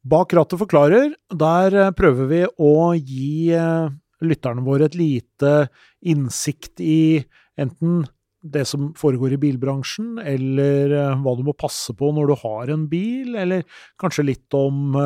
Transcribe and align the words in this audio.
Bak 0.00 0.32
rattet 0.32 0.60
forklarer, 0.62 1.12
der 1.28 1.74
eh, 1.76 1.90
prøver 1.92 2.28
vi 2.30 2.40
å 2.48 2.92
gi 2.96 3.52
eh, 3.52 3.90
lytterne 4.24 4.64
våre 4.64 4.88
et 4.88 4.96
lite 4.96 5.68
innsikt 6.00 6.80
i 6.80 7.20
enten 7.60 8.06
det 8.40 8.62
som 8.64 8.94
foregår 8.96 9.34
i 9.36 9.40
bilbransjen, 9.42 10.14
eller 10.24 10.94
eh, 10.96 11.18
hva 11.20 11.34
du 11.36 11.44
må 11.44 11.52
passe 11.52 11.92
på 11.92 12.14
når 12.16 12.32
du 12.32 12.36
har 12.40 12.72
en 12.72 12.86
bil, 12.88 13.36
eller 13.36 13.66
kanskje 14.00 14.24
litt 14.30 14.56
om 14.56 14.96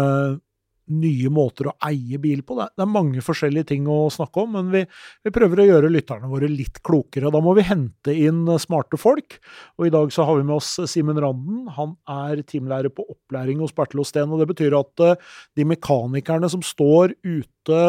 nye 0.93 1.31
måter 1.33 1.71
å 1.71 1.75
eie 1.89 2.19
bil 2.21 2.43
på. 2.45 2.57
Det 2.59 2.83
er, 2.83 2.91
mange 2.91 3.23
forskjellige 3.25 3.71
ting 3.73 3.87
å 3.91 4.09
snakke 4.13 4.45
om, 4.45 4.57
men 4.59 4.73
vi, 4.73 4.83
vi, 5.25 5.33
prøver 5.35 5.63
å 5.63 5.69
gjøre 5.69 5.93
lytterne 5.93 6.31
våre 6.31 6.51
litt 6.51 6.83
klokere. 6.85 7.33
Da 7.33 7.41
må 7.45 7.55
vi 7.57 7.67
hente 7.67 8.15
inn 8.15 8.45
smarte 8.61 9.01
folk, 9.01 9.39
og 9.79 9.89
i 9.89 9.95
dag 9.95 10.13
så 10.15 10.27
har 10.29 10.41
vi 10.41 10.49
med 10.49 10.59
oss 10.59 10.75
Simen 10.91 11.21
Randen. 11.21 11.65
Han 11.79 11.97
er 12.11 12.45
teamlærer 12.45 12.93
på 12.93 13.07
opplæring 13.07 13.63
hos 13.65 13.75
Bertil 13.77 14.05
Osten, 14.05 14.33
og 14.33 14.43
det 14.43 14.51
betyr 14.53 14.77
at 14.79 15.05
uh, 15.05 15.39
de 15.57 15.67
mekanikerne 15.69 16.51
som 16.53 16.65
står 16.65 17.17
ute 17.25 17.81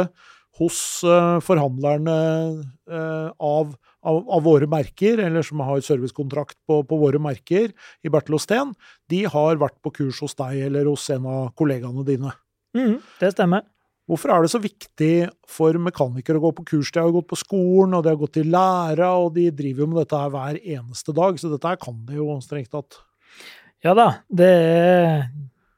hos 0.55 0.77
forhandlerne 1.43 2.13
av, 2.87 3.73
av, 4.07 4.21
av, 4.23 4.43
våre 4.45 4.69
merker, 4.71 5.19
eller 5.25 5.43
som 5.43 5.59
har 5.65 5.83
servicekontrakt 5.83 6.55
på, 6.67 6.79
på 6.87 6.99
våre 7.01 7.19
merker 7.19 7.73
i 8.05 8.11
Bertel 8.13 8.37
Osten, 8.39 8.71
de 9.11 9.25
har 9.31 9.59
vært 9.61 9.81
på 9.83 9.91
kurs 9.99 10.21
hos 10.23 10.37
deg 10.39 10.63
eller 10.69 10.87
hos 10.87 11.09
en 11.11 11.27
av 11.27 11.51
kollegaene 11.59 12.07
dine. 12.07 12.31
Mm, 12.75 12.99
det 13.21 13.31
stemmer. 13.33 13.63
Hvorfor 14.05 14.29
er 14.29 14.43
det 14.45 14.51
så 14.53 14.61
viktig 14.61 15.13
for 15.49 15.77
mekanikere 15.81 16.37
å 16.37 16.43
gå 16.43 16.51
på 16.59 16.65
kurs? 16.69 16.91
De 16.93 17.01
har 17.01 17.13
gått 17.13 17.29
på 17.31 17.39
skolen, 17.41 17.95
og 17.97 18.03
de 18.05 18.11
har 18.13 18.19
gått 18.21 18.37
i 18.37 18.45
læra, 18.45 19.09
og 19.17 19.31
de 19.37 19.47
driver 19.49 19.81
jo 19.81 19.87
med 19.89 19.99
dette 20.03 20.19
her 20.21 20.33
hver 20.33 20.59
eneste 20.61 21.15
dag, 21.17 21.39
så 21.41 21.49
dette 21.49 21.71
her 21.71 21.79
kan 21.81 22.03
de 22.05 22.19
jo 22.19 22.35
strengt 22.45 22.69
tatt. 22.75 22.99
Ja 23.85 23.95
da, 23.97 24.07
det 24.29 24.49
er 24.49 25.27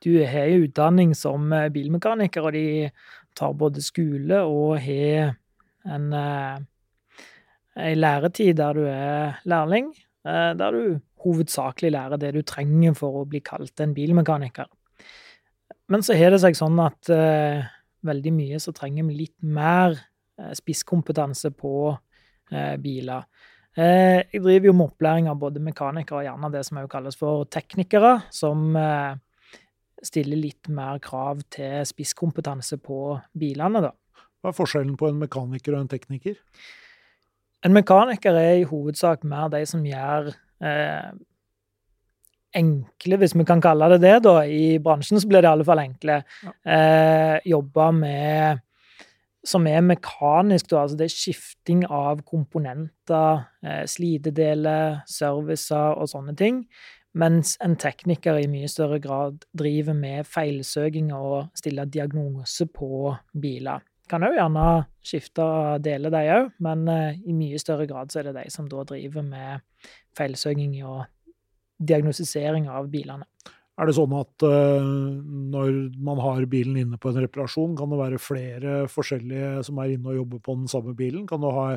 Du 0.03 0.11
har 0.23 0.45
jo 0.47 0.67
utdanning 0.67 1.15
som 1.17 1.51
eh, 1.51 1.69
bilmekaniker, 1.73 2.45
og 2.45 2.53
de 2.53 2.91
tar 3.35 3.55
både 3.57 3.81
skole 3.83 4.43
og 4.45 4.77
har 4.79 5.33
en, 5.87 6.13
en 6.13 6.67
eh, 7.73 7.95
læretid 7.97 8.59
der 8.59 8.77
du 8.77 8.85
er 8.87 9.39
lærling, 9.49 9.89
eh, 10.27 10.51
der 10.59 10.77
du 10.77 10.99
hovedsakelig 11.25 11.91
lærer 11.95 12.21
det 12.21 12.35
du 12.37 12.43
trenger 12.45 12.93
for 12.95 13.23
å 13.23 13.27
bli 13.27 13.41
kalt 13.43 13.81
en 13.83 13.95
bilmekaniker. 13.97 14.69
Men 15.91 16.03
så 16.03 16.15
har 16.19 16.33
det 16.33 16.41
seg 16.43 16.57
sånn 16.57 16.79
at 16.83 17.11
uh, 17.13 17.63
veldig 18.07 18.33
mye 18.35 18.59
så 18.59 18.73
trenger 18.75 19.07
vi 19.07 19.21
litt 19.23 19.37
mer 19.39 19.95
uh, 19.95 20.51
spisskompetanse 20.57 21.53
på 21.55 21.75
uh, 21.93 22.75
biler. 22.81 23.27
jeg 23.77 24.41
driver 24.41 24.65
jo 24.65 24.73
med 24.73 24.87
opplæring 24.87 25.27
av 25.29 25.35
både 25.37 25.61
mekanikere 25.61 26.17
og 26.17 26.25
gjerne 26.25 26.49
det 26.49 26.63
som 26.65 26.79
også 26.79 26.89
kalles 26.89 27.17
for 27.19 27.43
teknikere, 27.45 28.15
som 28.33 28.73
stiller 30.01 30.39
litt 30.41 30.65
mer 30.73 30.97
krav 30.97 31.43
til 31.53 31.85
spisskompetanse 31.85 32.79
på 32.81 33.19
bilene, 33.37 33.83
da. 33.85 33.91
Hva 34.41 34.49
er 34.49 34.57
forskjellen 34.57 34.97
på 34.97 35.11
en 35.11 35.21
mekaniker 35.21 35.75
og 35.75 35.83
en 35.83 35.91
tekniker? 35.93 36.39
En 37.69 37.77
mekaniker 37.77 38.33
er 38.41 38.63
i 38.63 38.65
hovedsak 38.65 39.21
mer 39.29 39.53
de 39.53 39.61
som 39.69 39.85
gjør 39.85 40.31
enkle, 42.55 43.17
hvis 43.19 43.35
vi 43.35 43.45
kan 43.47 43.61
kalle 43.61 43.89
det 43.93 44.01
det, 44.03 44.15
da. 44.25 44.39
I 44.45 44.77
bransjen 44.83 45.19
så 45.19 45.27
blir 45.29 45.43
det 45.43 45.49
i 45.49 45.55
alle 45.55 45.67
fall 45.67 45.83
enkle. 45.83 46.21
Ja. 46.43 46.53
Eh, 46.75 47.51
jobbe 47.53 47.91
med 48.03 48.63
Som 49.47 49.63
er 49.67 49.79
mekanisk, 49.79 50.65
da. 50.67 50.81
Altså 50.81 50.97
det 50.99 51.05
er 51.05 51.13
skifting 51.13 51.85
av 51.87 52.19
komponenter, 52.27 53.45
eh, 53.63 53.85
slitedeler, 53.87 55.03
servicer 55.07 55.95
og 55.95 56.09
sånne 56.11 56.35
ting. 56.35 56.65
Mens 57.15 57.55
en 57.63 57.77
tekniker 57.79 58.41
i 58.41 58.49
mye 58.51 58.67
større 58.67 58.99
grad 58.99 59.45
driver 59.55 59.95
med 59.95 60.27
feilsøking 60.27 61.13
og 61.15 61.47
stiller 61.55 61.85
diagnose 61.85 62.67
på 62.67 63.15
biler. 63.39 63.79
Kan 64.09 64.23
òg 64.23 64.35
gjerne 64.35 64.65
skifte 65.03 65.45
deler, 65.83 66.11
de 66.11 66.27
òg, 66.35 66.51
men 66.59 66.87
eh, 66.91 67.15
i 67.27 67.33
mye 67.33 67.59
større 67.59 67.87
grad 67.87 68.11
så 68.11 68.19
er 68.19 68.29
det 68.29 68.35
de 68.41 68.51
som 68.51 68.67
da 68.67 68.83
driver 68.83 69.23
med 69.23 69.63
feilsøking 70.17 70.77
og 70.83 71.05
diagnostisering 71.77 72.67
av 72.71 72.89
bilene. 72.91 73.27
Er 73.77 73.85
det 73.85 73.93
sånn 73.93 74.13
at 74.17 74.43
uh, 74.47 74.81
når 75.53 75.75
man 76.01 76.19
har 76.23 76.47
bilen 76.49 76.79
inne 76.81 76.97
på 76.97 77.11
en 77.11 77.19
reparasjon, 77.21 77.75
kan 77.77 77.91
det 77.93 77.99
være 77.99 78.21
flere 78.21 78.77
forskjellige 78.89 79.67
som 79.67 79.77
er 79.83 79.93
inne 79.93 80.09
og 80.09 80.17
jobber 80.23 80.41
på 80.47 80.55
den 80.57 80.71
samme 80.71 80.95
bilen? 80.97 81.27
Kan 81.29 81.43
du 81.43 81.51
ha 81.53 81.67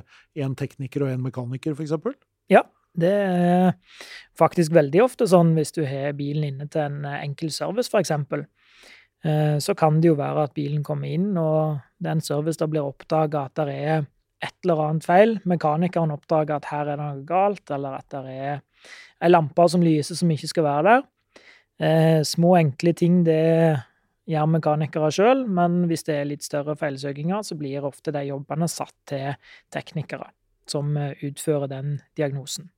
én 0.40 0.54
tekniker 0.56 1.04
og 1.04 1.12
én 1.12 1.20
mekaniker, 1.26 1.76
f.eks.? 1.76 2.16
Ja, 2.48 2.64
det 2.96 3.12
er 3.12 3.74
faktisk 4.38 4.72
veldig 4.74 5.04
ofte 5.04 5.28
sånn 5.28 5.52
hvis 5.58 5.76
du 5.76 5.82
har 5.84 6.16
bilen 6.16 6.48
inne 6.48 6.70
til 6.72 6.86
en 6.86 7.04
enkel 7.18 7.52
service, 7.52 7.92
f.eks. 7.92 8.16
Uh, 9.20 9.60
så 9.60 9.76
kan 9.76 10.00
det 10.00 10.08
jo 10.08 10.16
være 10.16 10.48
at 10.48 10.56
bilen 10.56 10.80
kommer 10.86 11.12
inn, 11.12 11.34
og 11.36 11.84
den 12.00 12.24
service 12.24 12.56
da 12.56 12.70
blir 12.70 12.88
oppdaga 12.88 13.44
at 13.50 13.60
det 13.60 13.76
er 13.76 14.08
et 14.40 14.56
eller 14.64 14.82
annet 14.86 15.06
feil. 15.06 15.36
Mekanikeren 15.48 16.14
oppdager 16.14 16.56
at 16.56 16.68
her 16.70 16.88
er 16.88 16.96
det 16.96 17.04
noe 17.04 17.24
galt, 17.28 17.64
eller 17.70 17.98
at 18.00 18.08
det 18.14 18.36
er 18.36 18.60
ei 19.20 19.30
lampe 19.30 19.66
som 19.68 19.84
lyser 19.84 20.16
som 20.18 20.32
ikke 20.32 20.50
skal 20.50 20.66
være 20.66 20.86
der. 20.88 21.06
Eh, 21.80 22.20
små, 22.28 22.54
enkle 22.60 22.92
ting 22.96 23.22
det 23.24 23.40
gjør 24.30 24.50
mekanikere 24.54 25.10
sjøl, 25.14 25.46
men 25.48 25.84
hvis 25.90 26.04
det 26.06 26.18
er 26.18 26.28
litt 26.28 26.44
større 26.46 26.76
feilsøkinger, 26.78 27.44
så 27.44 27.56
blir 27.58 27.86
ofte 27.88 28.12
de 28.14 28.26
jobbene 28.28 28.68
satt 28.70 28.96
til 29.10 29.32
teknikere 29.72 30.30
som 30.70 30.92
eh, 30.96 31.16
utfører 31.26 31.70
den 31.70 31.96
diagnosen. 32.18 32.70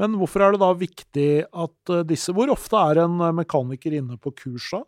Men 0.00 0.16
hvorfor 0.18 0.42
er 0.42 0.54
det 0.54 0.62
da 0.62 0.72
viktig 0.74 1.30
at 1.46 1.92
eh, 1.92 2.06
disse 2.08 2.32
Hvor 2.34 2.50
ofte 2.52 2.80
er 2.80 3.04
en 3.04 3.20
mekaniker 3.36 3.94
inne 4.00 4.18
på 4.20 4.32
kurs, 4.34 4.72
da? 4.72 4.82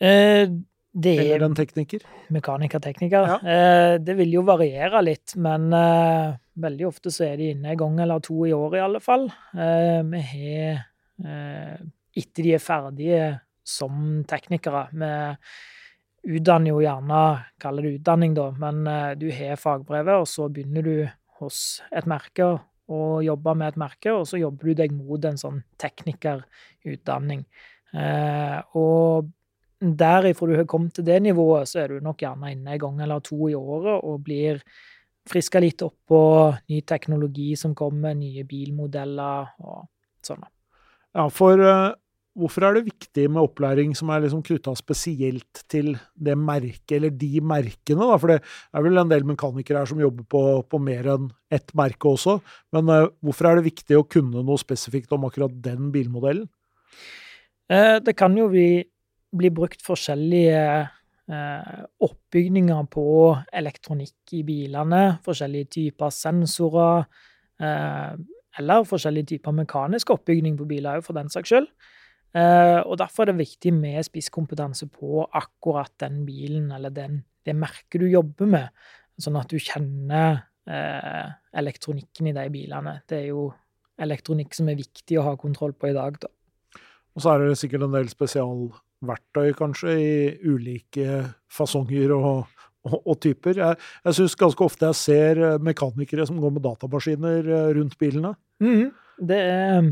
Eh, 0.00 0.48
det 0.92 1.18
Eller 1.18 1.44
en 1.46 1.54
tekniker? 1.54 2.02
Mekaniker-tekniker. 2.34 3.28
Ja. 3.28 3.36
Eh, 3.38 3.94
det 4.02 4.16
vil 4.18 4.32
jo 4.34 4.42
variere 4.42 5.02
litt, 5.06 5.36
men 5.38 5.68
eh, 5.76 6.32
veldig 6.58 6.88
ofte 6.88 7.12
så 7.14 7.28
er 7.28 7.36
de 7.38 7.52
inne 7.52 7.70
en 7.70 7.78
gang 7.78 8.00
eller 8.02 8.22
to 8.26 8.40
i 8.48 8.54
året, 8.56 8.80
i 8.80 8.84
alle 8.88 9.02
fall. 9.04 9.28
Eh, 9.54 10.00
vi 10.10 10.24
har 10.32 10.82
eh, 11.22 11.76
Etter 12.20 12.42
de 12.42 12.56
er 12.56 12.62
ferdige 12.64 13.26
som 13.62 14.24
teknikere 14.26 14.88
Vi 14.90 16.40
utdanner 16.40 16.72
jo 16.72 16.80
gjerne, 16.82 17.20
kaller 17.62 17.86
det 17.86 18.00
utdanning, 18.00 18.34
da, 18.34 18.50
men 18.58 18.82
eh, 18.90 19.14
du 19.20 19.28
har 19.30 19.62
fagbrevet, 19.62 20.24
og 20.24 20.28
så 20.28 20.50
begynner 20.50 20.82
du 20.84 20.94
hos 21.38 21.80
et 21.94 22.08
merke 22.10 22.50
og 22.90 23.22
jobber 23.22 23.54
med 23.54 23.70
et 23.70 23.78
merke, 23.78 24.10
og 24.10 24.26
så 24.26 24.40
jobber 24.40 24.72
du 24.72 24.80
deg 24.82 24.92
mot 24.92 25.22
en 25.24 25.38
sånn 25.38 25.62
teknikerutdanning. 25.78 27.44
Eh, 27.94 28.58
og 28.74 29.30
derifra 29.80 30.48
du 30.50 30.56
har 30.58 30.68
kommet 30.68 30.94
til 30.96 31.06
det 31.06 31.18
nivået, 31.24 31.68
så 31.68 31.84
er 31.84 31.94
du 31.94 32.04
nok 32.04 32.20
gjerne 32.20 32.52
inne 32.52 32.76
en 32.76 32.82
gang 32.82 33.00
eller 33.00 33.22
to 33.24 33.48
i 33.48 33.56
året 33.56 34.04
og 34.04 34.24
blir 34.26 34.60
friska 35.30 35.60
litt 35.62 35.82
opp 35.84 35.96
på 36.10 36.20
ny 36.70 36.80
teknologi 36.88 37.54
som 37.58 37.74
kommer, 37.76 38.14
nye 38.16 38.44
bilmodeller 38.48 39.54
og 39.64 39.86
sånn. 40.24 40.44
Ja, 41.16 41.26
for 41.32 41.60
uh, 41.60 41.96
hvorfor 42.38 42.66
er 42.66 42.76
det 42.76 42.86
viktig 42.86 43.26
med 43.32 43.42
opplæring 43.42 43.94
som 43.98 44.12
er 44.12 44.24
liksom 44.24 44.42
knytta 44.46 44.74
spesielt 44.78 45.64
til 45.70 45.92
det 46.14 46.36
merket, 46.38 46.96
eller 46.98 47.14
de 47.14 47.42
merkene? 47.42 48.04
da? 48.04 48.20
For 48.20 48.34
det 48.34 48.38
er 48.40 48.86
vel 48.86 49.00
en 49.00 49.10
del 49.10 49.26
mekanikere 49.28 49.82
her 49.82 49.90
som 49.90 50.02
jobber 50.02 50.28
på, 50.30 50.44
på 50.70 50.82
mer 50.82 51.10
enn 51.16 51.28
ett 51.52 51.74
merke 51.78 52.12
også. 52.12 52.38
Men 52.76 52.92
uh, 52.92 53.10
hvorfor 53.24 53.50
er 53.50 53.60
det 53.60 53.70
viktig 53.70 53.98
å 53.98 54.06
kunne 54.06 54.44
noe 54.44 54.60
spesifikt 54.60 55.12
om 55.16 55.28
akkurat 55.28 55.56
den 55.64 55.90
bilmodellen? 55.94 56.48
Uh, 57.70 57.98
det 58.02 58.16
kan 58.18 58.34
jo 58.38 58.48
bli 58.50 58.70
blir 59.36 59.52
brukt 59.54 59.82
forskjellige 59.84 60.62
eh, 61.30 61.80
oppbygninger 62.02 62.90
på 62.90 63.06
elektronikk 63.60 64.34
i 64.38 64.42
bilene. 64.46 65.04
Forskjellige 65.26 65.70
typer 65.76 66.12
sensorer. 66.14 67.06
Eh, 67.60 68.12
eller 68.60 68.86
forskjellige 68.88 69.36
typer 69.36 69.54
mekanisk 69.54 70.10
oppbygning 70.14 70.56
på 70.58 70.66
biler 70.68 70.98
òg, 70.98 71.06
for 71.06 71.16
den 71.16 71.30
saks 71.32 71.52
skyld. 71.52 71.68
Eh, 72.34 72.78
og 72.84 72.98
derfor 73.00 73.24
er 73.24 73.32
det 73.32 73.40
viktig 73.42 73.72
med 73.74 74.04
spisskompetanse 74.06 74.86
på 74.94 75.24
akkurat 75.34 75.92
den 76.02 76.22
bilen 76.26 76.70
eller 76.74 76.92
den, 76.94 77.24
det 77.46 77.56
merket 77.58 78.02
du 78.02 78.06
jobber 78.06 78.46
med, 78.46 78.68
sånn 79.18 79.38
at 79.40 79.50
du 79.50 79.58
kjenner 79.58 80.44
eh, 80.70 81.32
elektronikken 81.58 82.30
i 82.30 82.36
de 82.36 82.46
bilene. 82.54 83.00
Det 83.10 83.18
er 83.22 83.32
jo 83.32 83.48
elektronikk 84.00 84.54
som 84.56 84.70
er 84.70 84.78
viktig 84.78 85.18
å 85.18 85.26
ha 85.26 85.34
kontroll 85.40 85.74
på 85.74 85.90
i 85.90 85.96
dag, 85.96 86.20
da. 86.22 86.30
Og 87.18 87.24
så 87.24 87.34
er 87.34 87.42
det 87.42 87.58
sikkert 87.58 87.88
en 87.88 87.96
del 87.96 88.08
spesial 88.08 88.68
verktøy, 89.06 89.52
kanskje, 89.56 89.94
i 89.96 90.50
ulike 90.50 91.22
fasonger 91.52 92.12
og, 92.16 92.50
og, 92.86 92.98
og 93.00 93.16
typer. 93.22 93.56
Jeg, 93.62 93.78
jeg 94.04 94.18
syns 94.18 94.36
ganske 94.38 94.66
ofte 94.66 94.90
jeg 94.90 95.00
ser 95.00 95.42
eh, 95.46 95.56
mekanikere 95.62 96.26
som 96.28 96.40
går 96.42 96.54
med 96.56 96.64
datamaskiner 96.66 97.48
eh, 97.48 97.72
rundt 97.78 97.96
bilene. 98.00 98.34
Mm, 98.62 98.90
det 99.30 99.40
er 99.40 99.90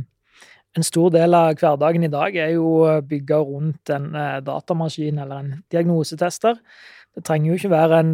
en 0.77 0.87
stor 0.87 1.11
del 1.15 1.35
av 1.35 1.57
hverdagen 1.59 2.05
i 2.07 2.13
dag 2.13 2.37
er 2.37 2.55
jo 2.55 2.69
bygga 3.09 3.41
rundt 3.49 3.95
en 3.95 4.13
eh, 4.13 4.39
datamaskin 4.45 5.25
eller 5.25 5.43
en 5.43 5.59
diagnosetester. 5.73 6.61
Det 7.17 7.25
trenger 7.27 7.51
jo 7.51 7.59
ikke 7.59 7.73
være 7.73 7.99
en 8.05 8.13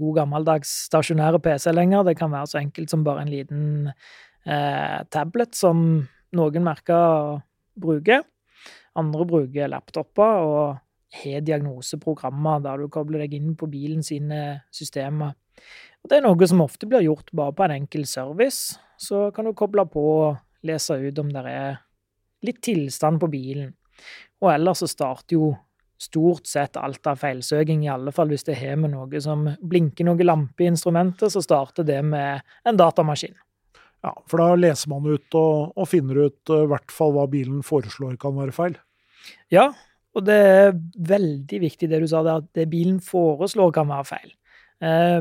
god 0.00 0.16
gammeldags 0.16 0.70
stasjonære 0.88 1.38
PC 1.44 1.68
lenger. 1.76 2.02
Det 2.08 2.16
kan 2.18 2.32
være 2.32 2.48
så 2.50 2.58
enkelt 2.58 2.90
som 2.90 3.04
bare 3.06 3.22
en 3.22 3.30
liten 3.30 3.66
eh, 3.92 4.98
tablet 5.12 5.54
som 5.54 5.84
noen 6.34 6.64
merker 6.66 7.42
bruker. 7.78 8.24
Andre 8.98 9.26
bruker 9.28 9.70
laptoper 9.72 10.46
og 10.46 10.80
har 11.22 11.44
diagnoseprogrammer 11.44 12.62
der 12.64 12.80
du 12.80 12.90
kobler 12.92 13.24
deg 13.24 13.36
inn 13.36 13.56
på 13.58 13.68
bilen 13.72 14.04
sine 14.04 14.62
systemer. 14.72 15.34
Og 16.02 16.10
det 16.10 16.18
er 16.18 16.24
noe 16.24 16.48
som 16.48 16.62
ofte 16.64 16.88
blir 16.88 17.04
gjort 17.06 17.30
bare 17.36 17.54
på 17.56 17.66
en 17.66 17.76
enkel 17.76 18.06
service. 18.08 18.78
Så 18.98 19.28
kan 19.34 19.46
du 19.46 19.52
koble 19.56 19.84
på 19.90 20.06
og 20.26 20.66
lese 20.66 20.96
ut 20.98 21.20
om 21.20 21.30
det 21.32 21.44
er 21.48 21.82
litt 22.46 22.62
tilstand 22.64 23.20
på 23.22 23.30
bilen. 23.30 23.72
Og 24.42 24.50
ellers 24.54 24.82
så 24.82 24.88
starter 24.90 25.36
jo 25.36 25.52
stort 26.02 26.48
sett 26.50 26.76
alt 26.80 27.06
av 27.06 27.20
feilsøking, 27.20 27.84
i 27.84 27.92
alle 27.92 28.10
fall 28.14 28.32
hvis 28.32 28.46
det 28.48 28.56
har 28.58 28.78
med 28.80 28.90
noe 28.90 29.20
som 29.22 29.44
blinker 29.62 30.08
noen 30.08 30.24
lamper 30.26 30.66
i 30.66 30.72
instrumentet, 30.72 31.30
så 31.30 31.42
starter 31.44 31.86
det 31.86 32.00
med 32.02 32.42
en 32.66 32.78
datamaskin. 32.80 33.36
Ja, 34.02 34.12
for 34.26 34.42
da 34.42 34.56
leser 34.58 34.90
man 34.90 35.06
ut 35.06 35.36
og, 35.38 35.72
og 35.78 35.88
finner 35.90 36.24
ut 36.26 36.50
eh, 36.50 36.62
i 36.62 36.66
uh, 36.66 36.70
hvert 36.72 36.94
fall 36.94 37.14
hva 37.14 37.28
bilen 37.30 37.62
foreslår 37.66 38.16
kan 38.22 38.34
være 38.34 38.54
feil. 38.56 38.78
Ja, 39.52 39.68
og 40.12 40.26
det 40.26 40.38
er 40.38 40.72
veldig 41.08 41.60
viktig 41.62 41.88
det 41.88 42.02
du 42.02 42.08
sa 42.10 42.24
det 42.26 42.34
at 42.40 42.48
det 42.58 42.70
bilen 42.72 42.98
foreslår 43.04 43.70
kan 43.74 43.88
være 43.90 44.08
feil. 44.10 44.32
Eh, 44.82 45.20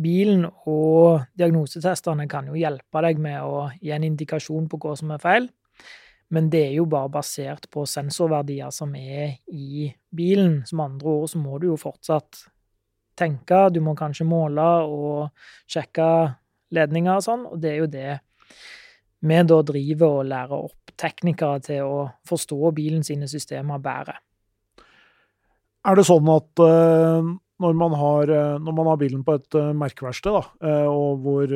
bilen 0.00 0.46
og 0.48 1.26
diagnosetesterne 1.38 2.26
kan 2.30 2.48
jo 2.50 2.56
hjelpe 2.58 3.02
deg 3.04 3.20
med 3.22 3.44
å 3.44 3.68
gi 3.78 3.92
en 3.94 4.06
indikasjon 4.08 4.66
på 4.72 4.80
hva 4.82 4.96
som 4.98 5.12
er 5.14 5.22
feil. 5.22 5.50
Men 6.34 6.48
det 6.50 6.64
er 6.70 6.78
jo 6.80 6.86
bare 6.90 7.12
basert 7.12 7.68
på 7.70 7.84
sensorverdier 7.86 8.72
som 8.74 8.94
er 8.96 9.36
i 9.52 9.90
bilen. 10.10 10.62
Som 10.66 10.82
andre 10.82 11.12
ord 11.12 11.30
så 11.30 11.38
må 11.38 11.60
du 11.60 11.68
jo 11.68 11.78
fortsatt 11.78 12.46
tenke, 13.14 13.68
du 13.70 13.78
må 13.84 13.94
kanskje 13.94 14.26
måle 14.26 14.64
og 14.88 15.44
sjekke 15.70 16.08
ledninger 16.74 17.18
og 17.18 17.26
sånn, 17.26 17.44
og 17.50 17.60
det 17.60 17.72
er 17.72 17.82
jo 17.82 17.90
det 17.90 18.08
vi 19.24 19.40
da 19.48 19.60
driver 19.64 20.20
og 20.20 20.28
lærer 20.28 20.66
opp 20.66 20.92
teknikere 21.00 21.62
til 21.64 21.88
å 21.88 22.02
forstå 22.28 22.70
bilen 22.76 23.04
sine 23.06 23.28
systemer 23.30 23.80
bedre. 23.82 24.18
Er 25.84 25.98
det 25.98 26.06
sånn 26.08 26.28
at 26.32 26.62
uh, 26.64 27.24
når, 27.60 27.74
man 27.76 27.96
har, 28.00 28.30
uh, 28.30 28.60
når, 28.60 28.76
man 28.76 28.88
har, 28.88 29.00
bilen 29.00 29.24
på 29.26 29.36
et 29.36 29.58
uh, 29.58 29.72
merkeverksted, 29.76 30.38
og 30.88 31.24
hvor, 31.24 31.50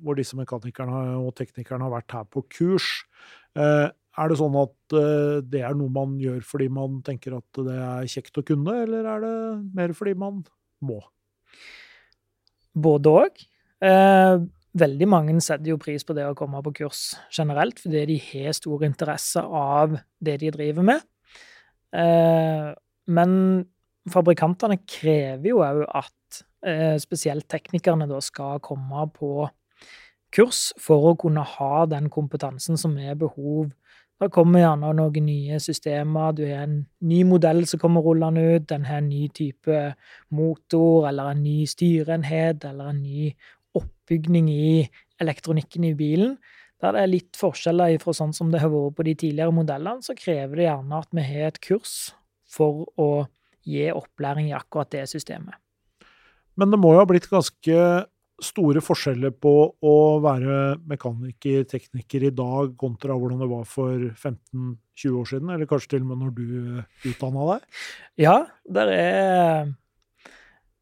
hvor, 0.00 0.18
disse 0.18 0.36
mekanikerne 0.38 1.20
og 1.20 1.32
teknikerne 1.38 1.86
har 1.86 1.94
vært 1.94 2.18
her 2.18 2.28
på 2.28 2.44
kurs, 2.52 2.90
er 3.50 4.30
det 4.30 4.36
sånn 4.38 4.54
at 4.60 4.94
det 5.50 5.62
er 5.64 5.74
noe 5.74 5.90
man 5.90 6.12
gjør 6.22 6.38
fordi 6.46 6.68
man 6.70 7.00
tenker 7.06 7.34
at 7.34 7.60
det 7.66 7.74
er 7.74 8.10
kjekt 8.10 8.38
å 8.38 8.44
kunne, 8.46 8.76
eller 8.84 9.08
er 9.10 9.24
det 9.24 9.32
mer 9.74 9.94
fordi 9.96 10.12
man 10.18 10.44
må? 10.86 11.00
Både 12.70 13.14
òg. 13.24 13.42
Eh, 13.80 14.36
veldig 14.80 15.08
mange 15.08 15.34
setter 15.42 15.72
jo 15.72 15.80
pris 15.80 16.04
på 16.06 16.14
det 16.16 16.26
å 16.28 16.36
komme 16.38 16.60
på 16.64 16.74
kurs 16.82 17.14
generelt, 17.34 17.80
fordi 17.80 18.04
de 18.12 18.18
har 18.30 18.56
stor 18.56 18.84
interesse 18.86 19.42
av 19.42 19.96
det 20.20 20.36
de 20.42 20.52
driver 20.54 20.86
med. 20.86 21.06
Eh, 21.96 22.70
men 23.10 23.32
fabrikantene 24.10 24.78
krever 24.86 25.50
jo 25.50 25.62
òg 25.64 25.82
at 25.88 26.42
eh, 26.66 26.96
spesielt 27.02 27.48
teknikerne 27.50 28.06
da 28.10 28.20
skal 28.22 28.62
komme 28.62 29.08
på 29.16 29.48
kurs 30.30 30.70
for 30.78 31.10
å 31.10 31.18
kunne 31.18 31.42
ha 31.56 31.86
den 31.90 32.06
kompetansen 32.12 32.78
som 32.78 32.94
er 33.00 33.18
behov 33.18 33.72
det 34.20 34.28
kommer 34.34 34.60
gjerne 34.60 34.90
noen 34.92 35.24
nye 35.24 35.58
systemer. 35.64 36.34
Du 36.36 36.42
har 36.44 36.66
en 36.66 36.82
ny 37.08 37.22
modell 37.24 37.62
som 37.68 37.80
kommer 37.80 38.04
rullende 38.04 38.42
ut. 38.56 38.66
Den 38.68 38.84
har 38.84 39.00
en 39.00 39.08
ny 39.08 39.28
type 39.32 39.78
motor, 40.28 41.08
eller 41.08 41.30
en 41.32 41.42
ny 41.42 41.64
styreenhet, 41.64 42.64
eller 42.68 42.90
en 42.92 43.00
ny 43.00 43.30
oppbygning 44.10 44.50
i 44.50 44.88
elektronikken 45.20 45.84
i 45.84 45.94
bilen. 45.94 46.36
Der 46.80 46.92
det 46.96 47.02
er 47.02 47.12
litt 47.12 47.36
forskjeller 47.36 47.98
fra 48.00 48.12
sånn 48.16 48.32
som 48.32 48.50
det 48.50 48.60
har 48.60 48.70
vært 48.72 48.96
på 48.96 49.04
de 49.04 49.14
tidligere 49.14 49.52
modellene, 49.52 50.02
så 50.02 50.16
krever 50.16 50.56
det 50.56 50.68
gjerne 50.68 51.00
at 51.00 51.10
vi 51.12 51.24
har 51.26 51.50
et 51.50 51.60
kurs 51.60 52.14
for 52.48 52.86
å 52.98 53.26
gi 53.62 53.90
opplæring 53.92 54.48
i 54.48 54.56
akkurat 54.56 54.90
det 54.90 55.04
systemet. 55.10 55.54
Men 56.56 56.72
det 56.72 56.80
må 56.80 56.94
jo 56.94 57.02
ha 57.02 57.08
blitt 57.08 57.28
ganske 57.30 58.06
store 58.40 58.80
forskjeller 58.80 59.34
på 59.36 59.52
å 59.84 59.96
være 60.24 60.78
mekaniker, 60.88 61.66
tekniker 61.68 62.24
i 62.24 62.32
dag 62.32 62.72
kontra 62.80 63.12
hvordan 63.12 63.42
det 63.44 63.50
var 63.50 63.66
for 63.68 63.92
15-20 64.16 65.18
år 65.20 65.28
siden, 65.28 65.52
eller 65.52 65.68
kanskje 65.68 65.92
til 65.92 66.06
og 66.06 66.08
med 66.08 66.22
når 66.24 66.32
du 66.38 67.10
utdanna 67.12 67.50
deg? 67.52 67.82
Ja, 68.24 68.36
det 68.64 68.86
er 68.96 69.74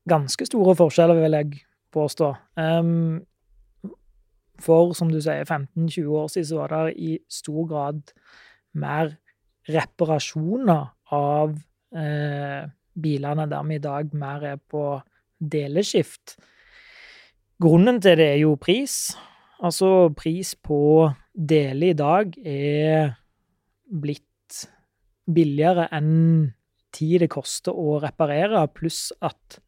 ganske 0.08 0.46
store 0.46 0.78
forskjeller, 0.78 1.18
vil 1.18 1.34
jeg 1.40 1.67
påstå. 1.94 2.32
Um, 2.60 3.22
for 4.62 4.92
som 4.98 5.10
du 5.12 5.20
sier, 5.22 5.46
15-20 5.46 6.18
år 6.18 6.28
siden 6.32 6.48
så 6.50 6.60
var 6.62 6.74
det 6.74 6.98
i 6.98 7.14
stor 7.30 7.68
grad 7.70 8.12
mer 8.78 9.14
reparasjoner 9.68 10.88
av 11.14 11.54
eh, 11.94 12.68
bilene, 12.98 13.46
der 13.50 13.66
vi 13.68 13.78
i 13.78 13.84
dag 13.84 14.14
mer 14.18 14.46
er 14.54 14.58
på 14.58 14.84
deleskift. 15.38 16.36
Grunnen 17.62 18.00
til 18.02 18.18
det 18.18 18.28
er 18.34 18.40
jo 18.42 18.56
pris. 18.60 19.16
Altså, 19.62 20.10
pris 20.14 20.54
på 20.54 21.08
dele 21.34 21.92
i 21.92 21.98
dag 21.98 22.34
er 22.46 23.14
blitt 23.88 24.24
billigere 25.28 25.88
enn 25.94 26.52
tid 26.94 27.22
det 27.22 27.30
koster 27.32 27.76
å 27.76 27.98
reparere, 28.02 28.64
pluss 28.72 29.10
at 29.20 29.58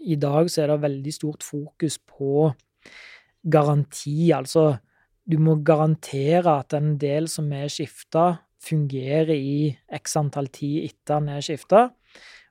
i 0.00 0.16
dag 0.20 0.50
så 0.50 0.64
er 0.64 0.72
det 0.72 0.82
veldig 0.84 1.12
stort 1.14 1.44
fokus 1.44 1.98
på 1.98 2.50
garanti. 3.50 4.30
Altså, 4.32 4.76
du 5.24 5.38
må 5.38 5.58
garantere 5.64 6.58
at 6.60 6.74
en 6.76 6.96
del 7.00 7.28
som 7.28 7.50
er 7.52 7.70
skifta, 7.72 8.40
fungerer 8.60 9.32
i 9.32 9.70
x 9.96 10.18
antall 10.20 10.50
tid 10.52 10.90
etter 10.90 11.16
den 11.16 11.30
er 11.32 11.44
skifta. 11.44 11.86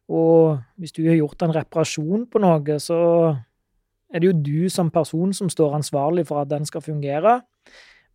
Og 0.10 0.58
hvis 0.82 0.96
du 0.96 1.04
har 1.06 1.20
gjort 1.20 1.44
en 1.46 1.54
reparasjon 1.54 2.26
på 2.32 2.42
noe, 2.42 2.80
så 2.82 2.98
er 4.10 4.22
det 4.22 4.32
jo 4.32 4.40
du 4.42 4.70
som 4.74 4.90
person 4.90 5.36
som 5.38 5.52
står 5.54 5.78
ansvarlig 5.78 6.26
for 6.26 6.42
at 6.42 6.50
den 6.50 6.66
skal 6.66 6.82
fungere. 6.82 7.40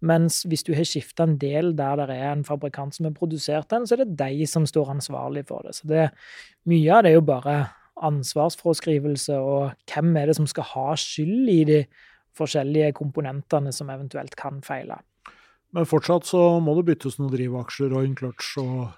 Mens 0.05 0.43
hvis 0.43 0.67
du 0.67 0.73
har 0.75 0.85
skifta 0.89 1.25
en 1.25 1.39
del 1.39 1.73
der 1.79 2.03
det 2.03 2.19
er 2.19 2.33
en 2.33 2.45
fabrikant 2.45 2.97
som 2.97 3.07
har 3.07 3.15
produsert 3.15 3.71
den, 3.71 3.87
så 3.87 3.95
er 3.95 4.03
det 4.03 4.19
de 4.19 4.47
som 4.51 4.67
står 4.67 4.91
ansvarlig 4.97 5.47
for 5.49 5.63
det. 5.65 5.77
Så 5.79 5.89
det, 5.89 6.09
mye 6.69 6.91
av 6.93 7.07
det 7.07 7.15
er 7.15 7.21
jo 7.21 7.29
bare 7.31 7.57
ansvarsfraskrivelse, 7.95 9.39
og 9.39 9.75
hvem 9.91 10.17
er 10.19 10.31
det 10.31 10.37
som 10.39 10.49
skal 10.51 10.67
ha 10.73 10.89
skyld 10.99 11.51
i 11.53 11.61
de 11.69 11.81
forskjellige 12.35 12.95
komponentene 12.99 13.73
som 13.75 13.91
eventuelt 13.95 14.35
kan 14.39 14.59
feile. 14.67 14.99
Men 15.75 15.87
fortsatt 15.91 16.27
så 16.27 16.43
må 16.63 16.77
det 16.79 16.87
byttes 16.91 17.19
noen 17.19 17.33
drivaksjer 17.35 17.95
og 17.95 18.07
en 18.07 18.17
clutch 18.19 18.57
og 18.63 18.93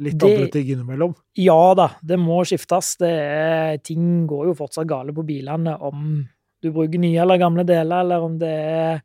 litt 0.00 0.18
det, 0.20 0.28
andre 0.28 0.50
ting 0.52 0.72
innimellom? 0.74 1.14
Ja 1.40 1.74
da, 1.76 1.90
det 2.04 2.18
må 2.20 2.40
skiftes. 2.48 2.94
Det 3.00 3.10
er, 3.10 3.80
ting 3.84 4.26
går 4.28 4.50
jo 4.50 4.58
fortsatt 4.58 4.88
gale 4.88 5.14
på 5.16 5.24
bilene 5.28 5.76
om 5.76 6.22
du 6.60 6.68
bruker 6.74 7.00
nye 7.00 7.20
eller 7.22 7.40
gamle 7.40 7.64
deler, 7.64 8.02
eller 8.04 8.24
om 8.24 8.34
det 8.40 8.50
er 8.52 8.98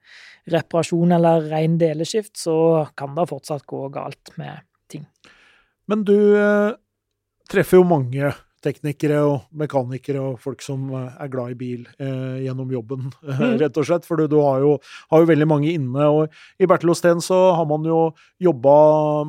reparasjon 0.51 1.15
eller 1.15 1.47
ren 1.53 1.77
deleskift, 1.79 2.35
så 2.37 2.57
kan 2.99 3.15
det 3.15 3.29
fortsatt 3.31 3.63
gå 3.69 3.87
galt 3.95 4.33
med 4.39 4.65
ting. 4.91 5.05
Men 5.89 6.03
du 6.05 6.17
eh, 6.35 6.75
treffer 7.49 7.79
jo 7.79 7.87
mange 7.87 8.33
teknikere 8.65 9.21
og 9.25 9.45
mekanikere 9.57 10.21
og 10.21 10.39
folk 10.43 10.63
som 10.65 10.87
eh, 10.93 11.17
er 11.21 11.31
glad 11.31 11.53
i 11.53 11.57
bil 11.59 11.87
eh, 12.01 12.43
gjennom 12.45 12.71
jobben, 12.73 13.09
eh, 13.25 13.41
mm. 13.43 13.57
rett 13.63 13.81
og 13.81 13.87
slett. 13.87 14.07
For 14.07 14.19
du, 14.19 14.27
du 14.31 14.39
har, 14.41 14.61
jo, 14.63 14.75
har, 15.13 15.23
jo, 15.23 15.31
veldig 15.31 15.49
mange 15.49 15.73
inne. 15.73 16.09
Og 16.11 16.61
i 16.61 16.69
Bertel 16.69 16.93
Osten 16.93 17.23
så 17.23 17.39
har 17.57 17.67
man 17.69 17.85
jo 17.87 18.07
jobba 18.41 18.75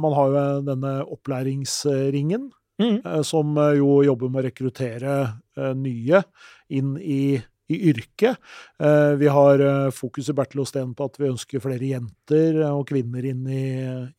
Man 0.01 0.15
har 0.17 0.31
jo 0.33 0.45
denne 0.67 0.95
opplæringsringen, 1.05 2.49
mm. 2.83 2.97
eh, 3.03 3.23
som 3.27 3.57
jo 3.77 4.01
jobber 4.07 4.33
med 4.33 4.43
å 4.45 4.49
rekruttere 4.49 5.19
eh, 5.57 5.75
nye 5.77 6.25
inn 6.73 6.97
i 7.01 7.39
i 7.73 7.79
yrket. 7.91 8.39
Eh, 8.79 9.13
vi 9.19 9.29
har 9.33 9.63
fokus 9.95 10.31
i 10.31 10.37
Bertil 10.37 10.63
Osten 10.63 10.95
på 10.97 11.09
at 11.09 11.19
vi 11.21 11.31
ønsker 11.31 11.63
flere 11.63 11.91
jenter 11.91 12.61
og 12.71 12.87
kvinner 12.91 13.27
inn 13.27 13.45
i, 13.51 13.67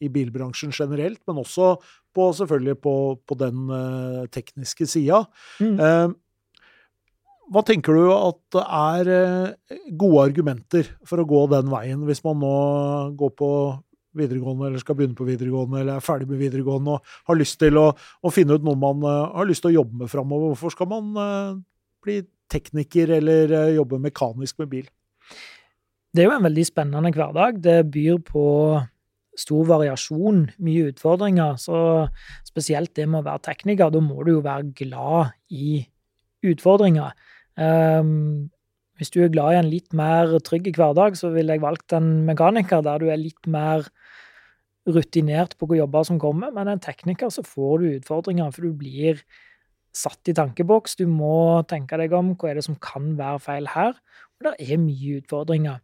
i 0.04 0.12
bilbransjen 0.12 0.74
generelt, 0.76 1.22
men 1.28 1.42
også 1.44 1.76
på, 2.18 2.30
selvfølgelig 2.34 2.78
på, 2.82 2.94
på 3.30 3.36
den 3.38 3.68
uh, 3.70 4.24
tekniske 4.34 4.88
sida. 4.90 5.20
Mm. 5.62 6.16
Hva 7.54 7.62
tenker 7.64 7.94
du 7.94 8.08
at 8.12 8.58
er 8.64 9.10
gode 9.96 10.24
argumenter 10.26 10.90
for 11.08 11.22
å 11.22 11.28
gå 11.30 11.44
den 11.54 11.70
veien, 11.72 12.02
hvis 12.10 12.24
man 12.26 12.42
nå 12.42 12.56
går 13.20 13.36
på 13.38 13.52
videregående 14.18 14.72
eller 14.72 14.82
skal 14.82 14.98
begynne 14.98 15.16
på 15.16 15.28
videregående 15.28 15.84
eller 15.84 16.00
er 16.00 16.04
ferdig 16.04 16.26
med 16.32 16.42
videregående 16.42 16.98
og 16.98 17.14
har 17.30 17.38
lyst 17.38 17.60
til 17.62 17.78
å, 17.78 17.92
å 17.94 18.34
finne 18.34 18.58
ut 18.58 18.66
noe 18.66 18.80
man 18.82 19.06
har 19.06 19.48
lyst 19.48 19.62
til 19.64 19.76
å 19.76 19.78
jobbe 19.78 20.02
med 20.02 20.12
framover? 20.12 20.56
Hvorfor 20.56 20.74
skal 20.74 20.90
man 20.90 21.62
bli 22.04 22.18
tekniker 22.52 23.12
eller 23.18 23.74
jobbe 23.76 24.00
mekanisk 24.04 24.60
med 24.62 24.72
bil? 24.72 24.86
Det 26.14 26.24
er 26.24 26.30
jo 26.30 26.38
en 26.38 26.48
veldig 26.48 26.66
spennende 26.66 27.12
hverdag. 27.14 27.60
Det 27.64 27.80
byr 27.94 28.22
på 28.26 28.46
stor 29.38 29.68
variasjon, 29.70 30.48
mye 30.64 30.92
utfordringer. 30.92 31.58
Så 31.62 31.78
spesielt 32.48 32.96
det 32.98 33.06
med 33.10 33.22
å 33.22 33.28
være 33.28 33.46
tekniker, 33.52 33.92
da 33.94 34.02
må 34.02 34.24
du 34.26 34.38
jo 34.38 34.46
være 34.46 34.72
glad 34.78 35.34
i 35.54 35.84
utfordringer. 36.48 37.14
Um, 37.58 38.50
hvis 38.98 39.14
du 39.14 39.22
er 39.22 39.34
glad 39.34 39.54
i 39.54 39.60
en 39.62 39.70
litt 39.70 39.94
mer 39.98 40.34
trygg 40.46 40.72
hverdag, 40.74 41.18
så 41.20 41.30
ville 41.34 41.54
jeg 41.54 41.62
valgt 41.62 41.94
en 41.94 42.26
mekaniker 42.26 42.82
der 42.86 43.04
du 43.04 43.12
er 43.14 43.22
litt 43.22 43.50
mer 43.50 43.86
rutinert 44.88 45.54
på 45.58 45.68
hvilke 45.68 45.84
jobber 45.84 46.06
som 46.08 46.20
kommer, 46.22 46.54
men 46.56 46.70
en 46.72 46.82
tekniker 46.82 47.30
så 47.34 47.44
får 47.46 47.82
du 47.82 47.88
utfordringer, 47.98 48.54
for 48.56 48.66
du 48.66 48.78
blir 48.80 49.20
satt 49.98 50.30
i 50.30 50.36
tankeboks. 50.38 50.98
Du 51.00 51.06
må 51.10 51.64
tenke 51.70 52.00
deg 52.00 52.14
om 52.16 52.36
hva 52.38 52.52
er 52.52 52.60
det 52.60 52.68
som 52.68 52.78
kan 52.82 53.16
være 53.20 53.44
feil 53.44 53.70
her. 53.74 53.98
Og 54.38 54.48
det 54.48 54.54
er 54.68 54.82
mye 54.82 55.22
utfordringer. 55.22 55.82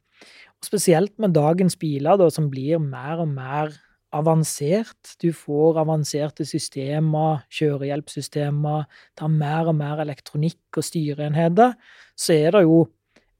Og 0.53 0.69
spesielt 0.69 1.17
med 1.19 1.35
dagens 1.35 1.75
biler, 1.79 2.19
da, 2.21 2.29
som 2.31 2.51
blir 2.51 2.81
mer 2.81 3.23
og 3.23 3.31
mer 3.33 3.73
avansert. 4.13 5.15
Du 5.21 5.31
får 5.35 5.79
avanserte 5.81 6.45
systemer, 6.47 7.41
kjørehjelpssystemer, 7.53 8.85
det 9.17 9.25
er 9.25 9.33
mer 9.33 9.71
og 9.71 9.77
mer 9.79 10.03
elektronikk 10.03 10.77
og 10.77 10.85
styreenheter. 10.85 11.73
Så 12.15 12.37
er 12.37 12.53
det 12.55 12.65
jo 12.67 12.83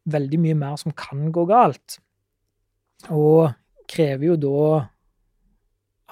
veldig 0.09 0.39
mye 0.43 0.57
mer 0.59 0.79
som 0.81 0.95
kan 0.97 1.29
gå 1.33 1.45
galt. 1.49 1.99
Og 3.13 3.53
krever 3.89 4.31
jo 4.31 4.39
da 4.39 4.65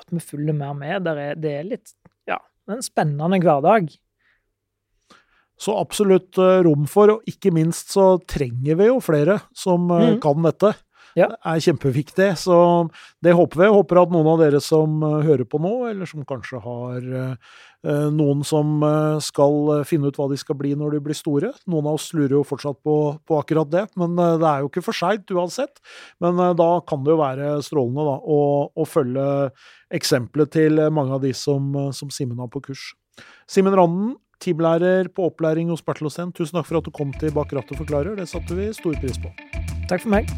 at 0.02 0.14
vi 0.14 0.22
følger 0.24 0.56
mer 0.58 0.78
med. 0.78 1.10
Det 1.10 1.52
er, 1.52 1.68
litt 1.68 1.94
Ja, 2.30 2.40
en 2.70 2.86
spennende 2.86 3.42
hverdag. 3.42 3.90
Så 5.62 5.76
absolutt 5.78 6.40
eh, 6.42 6.62
rom 6.66 6.88
for, 6.90 7.18
og 7.18 7.28
ikke 7.30 7.54
minst 7.54 7.94
så 7.94 8.16
trenger 8.30 8.80
vi 8.80 8.90
jo 8.90 9.02
flere 9.04 9.42
som 9.58 9.90
eh, 9.94 10.16
mm. 10.16 10.22
kan 10.24 10.48
dette. 10.48 10.74
Ja. 11.12 11.28
Det 11.28 11.38
er 11.52 11.64
kjempeviktig, 11.66 12.30
så 12.40 12.56
det 13.22 13.36
håper 13.36 13.60
vi. 13.60 13.66
Jeg 13.68 13.76
håper 13.76 14.00
at 14.00 14.14
noen 14.14 14.30
av 14.32 14.40
dere 14.42 14.62
som 14.64 15.02
eh, 15.06 15.18
hører 15.28 15.46
på 15.46 15.60
nå, 15.62 15.74
eller 15.92 16.10
som 16.10 16.26
kanskje 16.28 16.64
har 16.64 17.12
noen 17.82 18.44
som 18.46 18.84
skal 19.26 19.72
finne 19.90 20.12
ut 20.12 20.18
hva 20.20 20.28
de 20.30 20.36
skal 20.38 20.54
bli 20.54 20.76
når 20.78 20.94
de 20.94 21.00
blir 21.02 21.18
store. 21.18 21.48
Noen 21.66 21.88
av 21.90 21.96
oss 21.98 22.12
lurer 22.14 22.36
jo 22.36 22.44
fortsatt 22.46 22.78
på, 22.86 22.98
på 23.26 23.40
akkurat 23.42 23.72
det, 23.74 23.82
men 23.98 24.14
det 24.14 24.46
er 24.46 24.62
jo 24.62 24.70
ikke 24.70 24.84
for 24.86 24.94
seint 24.94 25.34
uansett. 25.34 25.82
Men 26.22 26.38
da 26.38 26.68
kan 26.86 27.02
det 27.02 27.16
jo 27.16 27.18
være 27.24 27.56
strålende 27.66 28.06
da, 28.06 28.14
å, 28.22 28.38
å 28.70 28.86
følge 28.86 29.26
eksempelet 29.98 30.54
til 30.54 30.78
mange 30.94 31.18
av 31.18 31.26
de 31.26 31.34
som, 31.34 31.74
som 31.90 32.14
Simen 32.14 32.38
har 32.38 32.54
på 32.54 32.62
kurs. 32.70 32.92
Simen 33.50 33.74
Randen, 33.74 34.14
teamlærer 34.42 35.10
på 35.16 35.30
opplæring 35.30 35.70
hos 35.70 35.84
Bertil 35.86 36.10
tusen 36.34 36.58
takk 36.58 36.68
for 36.68 36.82
at 36.82 36.86
du 36.86 36.92
kom 36.92 37.14
til 37.14 37.32
Bak 37.32 37.54
rattet 37.54 37.78
forklarer. 37.78 38.16
Det 38.16 38.30
satte 38.30 38.58
vi 38.58 38.72
stor 38.74 38.98
pris 39.02 39.22
på. 39.22 39.32
Takk 39.90 40.02
for 40.02 40.10
meg. 40.10 40.30